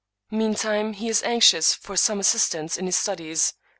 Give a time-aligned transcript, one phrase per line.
[0.31, 3.53] Meantime, he is anxious for some assistance in his studies.